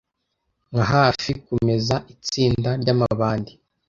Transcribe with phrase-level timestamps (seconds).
[0.71, 3.51] nka hafi kumeza itsinda ryamabandi